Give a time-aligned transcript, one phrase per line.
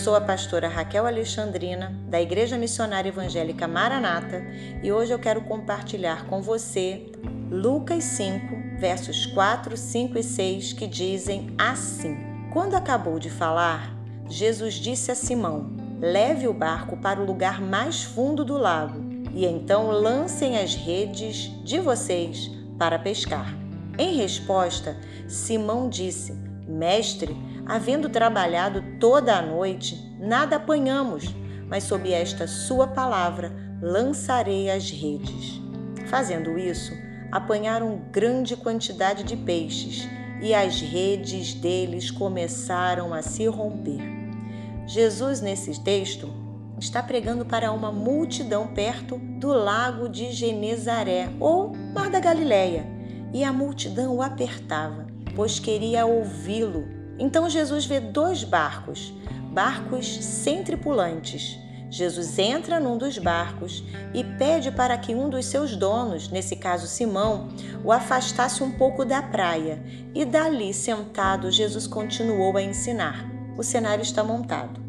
[0.00, 4.42] sou a pastora Raquel Alexandrina, da Igreja Missionária Evangélica Maranata,
[4.82, 7.12] e hoje eu quero compartilhar com você
[7.50, 12.16] Lucas 5, versos 4, 5 e 6, que dizem assim:
[12.50, 13.94] Quando acabou de falar,
[14.26, 19.44] Jesus disse a Simão: Leve o barco para o lugar mais fundo do lago, e
[19.44, 23.54] então lancem as redes de vocês para pescar.
[23.98, 24.96] Em resposta,
[25.28, 26.32] Simão disse:
[26.66, 31.34] Mestre, havendo trabalhado toda a noite, nada apanhamos,
[31.66, 33.50] mas sob esta sua palavra
[33.82, 35.60] lançarei as redes.
[36.06, 36.92] Fazendo isso,
[37.32, 40.06] apanharam grande quantidade de peixes
[40.42, 44.00] e as redes deles começaram a se romper.
[44.86, 46.32] Jesus, nesse texto,
[46.78, 52.86] está pregando para uma multidão perto do lago de Genezaré ou Mar da Galileia,
[53.32, 56.99] e a multidão o apertava, pois queria ouvi-lo.
[57.20, 59.12] Então Jesus vê dois barcos,
[59.52, 63.82] barcos sem tripulantes Jesus entra num dos barcos
[64.14, 67.48] e pede para que um dos seus donos, nesse caso Simão,
[67.84, 69.82] o afastasse um pouco da praia.
[70.14, 73.28] E dali, sentado, Jesus continuou a ensinar.
[73.58, 74.80] O cenário está montado.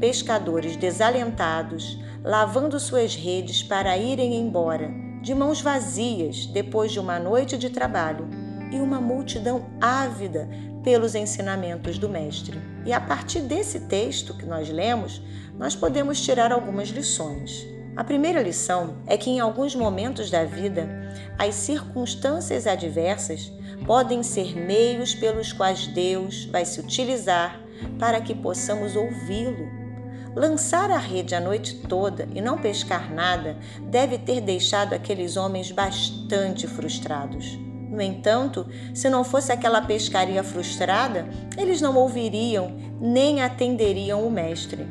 [0.00, 4.90] Pescadores desalentados, lavando suas redes para irem embora,
[5.20, 8.26] de mãos vazias, depois de uma noite de trabalho,
[8.70, 10.48] e uma multidão ávida
[10.82, 12.60] pelos ensinamentos do Mestre.
[12.84, 15.22] E a partir desse texto que nós lemos,
[15.58, 17.66] nós podemos tirar algumas lições.
[17.96, 20.88] A primeira lição é que em alguns momentos da vida,
[21.36, 23.52] as circunstâncias adversas
[23.84, 27.60] podem ser meios pelos quais Deus vai se utilizar
[27.98, 29.68] para que possamos ouvi-lo.
[30.34, 35.72] Lançar a rede a noite toda e não pescar nada deve ter deixado aqueles homens
[35.72, 37.58] bastante frustrados.
[37.88, 44.86] No entanto, se não fosse aquela pescaria frustrada, eles não ouviriam nem atenderiam o Mestre.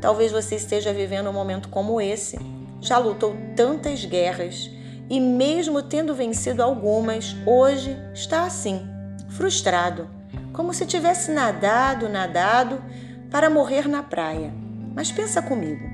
[0.00, 2.38] Talvez você esteja vivendo um momento como esse.
[2.80, 4.70] Já lutou tantas guerras
[5.10, 8.88] e, mesmo tendo vencido algumas, hoje está assim,
[9.28, 10.08] frustrado,
[10.52, 12.82] como se tivesse nadado, nadado
[13.30, 14.52] para morrer na praia.
[14.94, 15.86] Mas pensa comigo: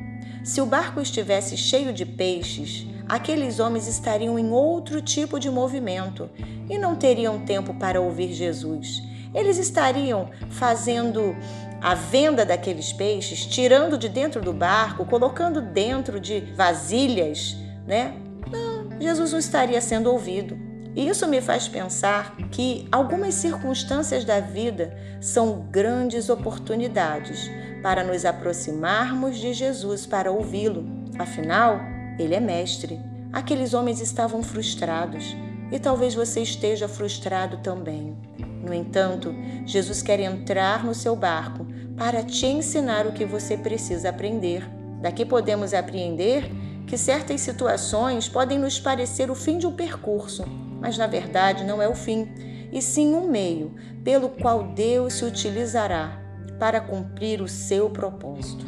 [0.45, 6.29] se o barco estivesse cheio de peixes, aqueles homens estariam em outro tipo de movimento
[6.69, 9.03] e não teriam tempo para ouvir Jesus.
[9.35, 11.37] Eles estariam fazendo
[11.81, 17.57] a venda daqueles peixes, tirando de dentro do barco, colocando dentro de vasilhas,
[17.87, 18.15] né?
[18.51, 20.59] Não, Jesus não estaria sendo ouvido.
[20.95, 27.51] E isso me faz pensar que algumas circunstâncias da vida são grandes oportunidades
[27.83, 30.87] para nos aproximarmos de Jesus para ouvi-lo.
[31.19, 31.79] Afinal,
[32.19, 33.01] ele é mestre.
[33.33, 35.37] Aqueles homens estavam frustrados
[35.71, 38.17] e talvez você esteja frustrado também.
[38.63, 39.35] No entanto,
[39.65, 41.67] Jesus quer entrar no seu barco
[41.97, 44.69] para te ensinar o que você precisa aprender.
[45.01, 46.51] Daqui podemos apreender
[46.87, 50.45] que certas situações podem nos parecer o fim de um percurso,
[50.81, 52.29] mas na verdade não é o fim,
[52.73, 53.75] e sim um meio
[54.05, 56.21] pelo qual Deus se utilizará
[56.59, 58.65] para cumprir o seu propósito.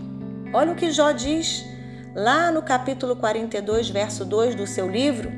[0.53, 1.65] Olha o que Jó diz
[2.19, 5.31] lá no capítulo 42, verso 2 do seu livro: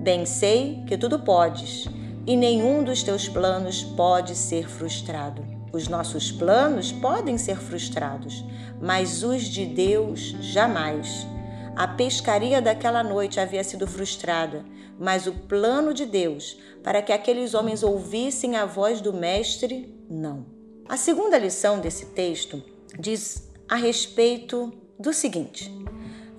[0.00, 1.88] Bem sei que tudo podes,
[2.24, 5.44] e nenhum dos teus planos pode ser frustrado.
[5.72, 8.44] Os nossos planos podem ser frustrados,
[8.80, 11.26] mas os de Deus jamais.
[11.74, 14.64] A pescaria daquela noite havia sido frustrada,
[14.98, 20.46] mas o plano de Deus para que aqueles homens ouvissem a voz do Mestre, não.
[20.88, 22.62] A segunda lição desse texto
[22.98, 25.72] diz a respeito do seguinte: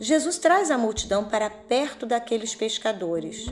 [0.01, 3.45] Jesus traz a multidão para perto daqueles pescadores.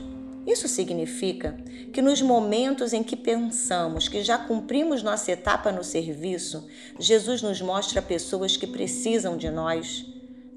[0.44, 1.56] Isso significa
[1.92, 6.66] que nos momentos em que pensamos que já cumprimos nossa etapa no serviço,
[6.98, 10.04] Jesus nos mostra pessoas que precisam de nós.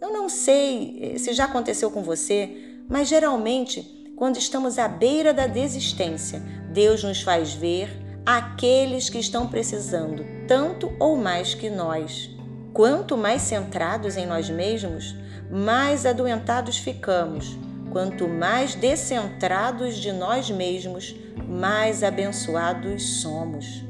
[0.02, 5.32] Eu não sei eh, se já aconteceu com você, mas geralmente, quando estamos à beira
[5.32, 6.42] da desistência,
[6.72, 7.88] Deus nos faz ver
[8.26, 12.32] aqueles que estão precisando tanto ou mais que nós.
[12.74, 15.16] Quanto mais centrados em nós mesmos,
[15.52, 17.58] mais adoentados ficamos.
[17.92, 21.16] Quanto mais descentrados de nós mesmos,
[21.48, 23.84] mais abençoados somos.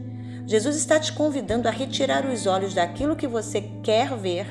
[0.46, 4.46] Jesus está te convidando a retirar os olhos daquilo que você quer ver,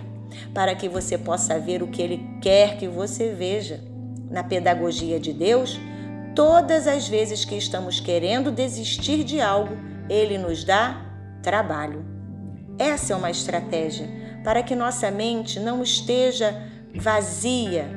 [0.55, 3.81] para que você possa ver o que Ele quer que você veja.
[4.31, 5.79] Na pedagogia de Deus,
[6.35, 9.77] todas as vezes que estamos querendo desistir de algo,
[10.09, 10.99] Ele nos dá
[11.43, 12.03] trabalho.
[12.79, 14.09] Essa é uma estratégia
[14.43, 16.59] para que nossa mente não esteja
[16.95, 17.89] vazia,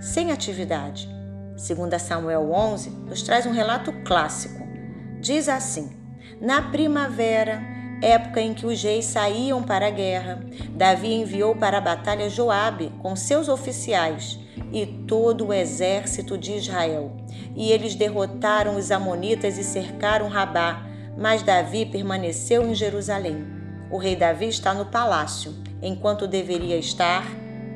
[0.00, 1.08] sem atividade.
[1.56, 4.66] Segundo Samuel 11, nos traz um relato clássico.
[5.20, 5.90] Diz assim:
[6.40, 7.62] Na primavera
[8.02, 10.40] época em que os reis saíam para a guerra.
[10.70, 14.38] Davi enviou para a batalha Joabe com seus oficiais
[14.72, 17.16] e todo o exército de Israel.
[17.54, 20.84] E eles derrotaram os amonitas e cercaram Rabá,
[21.16, 23.46] mas Davi permaneceu em Jerusalém.
[23.90, 27.24] O rei Davi está no palácio, enquanto deveria estar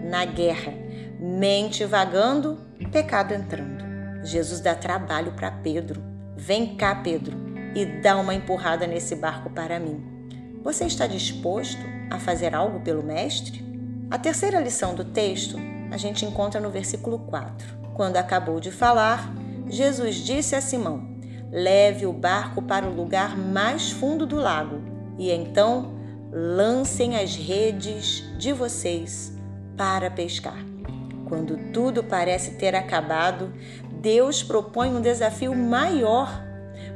[0.09, 0.73] na guerra.
[1.21, 2.59] Mente vagando,
[2.91, 3.85] pecado entrando.
[4.25, 6.03] Jesus dá trabalho para Pedro.
[6.37, 7.37] Vem cá, Pedro,
[7.75, 10.03] e dá uma empurrada nesse barco para mim.
[10.63, 13.65] Você está disposto a fazer algo pelo Mestre?
[14.11, 15.59] A terceira lição do texto
[15.91, 17.79] a gente encontra no versículo 4.
[17.95, 19.33] Quando acabou de falar,
[19.69, 21.17] Jesus disse a Simão:
[21.51, 24.81] Leve o barco para o lugar mais fundo do lago
[25.19, 25.95] e então
[26.31, 29.38] lancem as redes de vocês
[29.79, 30.59] para pescar.
[31.29, 33.53] Quando tudo parece ter acabado,
[34.01, 36.45] Deus propõe um desafio maior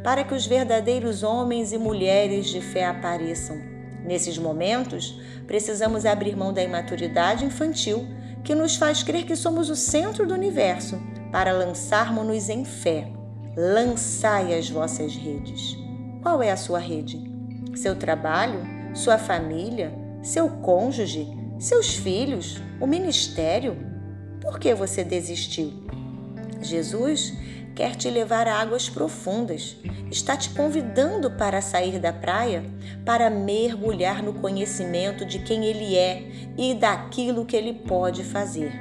[0.03, 3.57] para que os verdadeiros homens e mulheres de fé apareçam.
[4.05, 8.07] Nesses momentos, precisamos abrir mão da imaturidade infantil
[8.43, 11.01] que nos faz crer que somos o centro do universo
[11.31, 13.09] para lançarmos-nos em fé.
[13.57, 15.77] Lançai as vossas redes.
[16.23, 17.23] Qual é a sua rede?
[17.77, 18.61] Seu trabalho?
[18.95, 19.93] Sua família?
[20.23, 21.42] Seu cônjuge?
[21.63, 22.61] Seus filhos?
[22.81, 23.77] O ministério?
[24.41, 25.73] Por que você desistiu?
[26.61, 27.35] Jesus
[27.73, 29.77] quer te levar a águas profundas.
[30.11, 32.65] Está te convidando para sair da praia,
[33.05, 36.25] para mergulhar no conhecimento de quem Ele é
[36.59, 38.73] e daquilo que Ele pode fazer.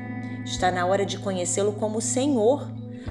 [0.43, 2.67] Está na hora de conhecê-lo como Senhor.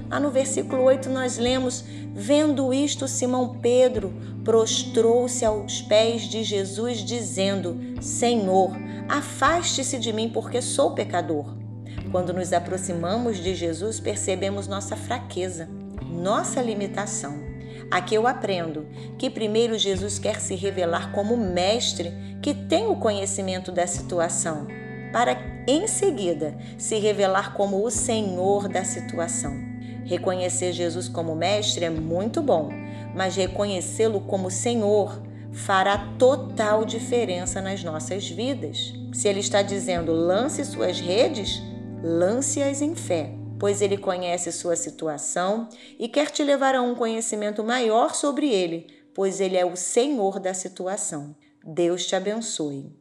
[0.09, 4.13] Lá no versículo 8 nós lemos: Vendo isto, Simão Pedro
[4.43, 8.71] prostrou-se aos pés de Jesus, dizendo: Senhor,
[9.07, 11.57] afaste-se de mim, porque sou pecador.
[12.11, 15.69] Quando nos aproximamos de Jesus, percebemos nossa fraqueza,
[16.09, 17.51] nossa limitação.
[17.89, 23.71] Aqui eu aprendo que primeiro Jesus quer se revelar como mestre que tem o conhecimento
[23.71, 24.67] da situação,
[25.11, 29.53] para em seguida se revelar como o Senhor da situação.
[30.05, 32.69] Reconhecer Jesus como mestre é muito bom,
[33.15, 35.21] mas reconhecê-lo como Senhor
[35.51, 38.93] fará total diferença nas nossas vidas.
[39.13, 41.61] Se ele está dizendo lance suas redes,
[42.03, 45.67] lance-as em fé, pois ele conhece sua situação
[45.99, 50.39] e quer te levar a um conhecimento maior sobre ele, pois ele é o Senhor
[50.39, 51.35] da situação.
[51.63, 53.00] Deus te abençoe.